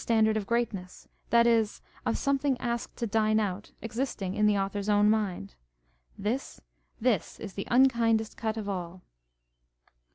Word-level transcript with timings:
standard 0.03 0.35
of 0.35 0.47
greatness, 0.47 1.07
that 1.29 1.45
is, 1.45 1.79
of 2.07 2.17
something 2.17 2.57
asked 2.59 2.97
to 2.97 3.05
dine 3.05 3.39
out, 3.39 3.71
existing 3.83 4.33
in 4.33 4.47
the 4.47 4.57
author's 4.57 4.89
own 4.89 5.07
mind. 5.07 5.53
This, 6.17 6.59
tliis 7.03 7.39
is 7.39 7.53
the 7.53 7.67
uukindest 7.69 8.35
cut 8.35 8.57
of 8.57 8.67
all. 8.67 9.03